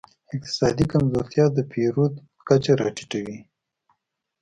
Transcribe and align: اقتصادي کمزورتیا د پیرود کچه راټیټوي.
اقتصادي 0.35 0.85
کمزورتیا 0.93 1.45
د 1.53 1.57
پیرود 1.71 2.13
کچه 2.47 2.73
راټیټوي. 2.81 3.37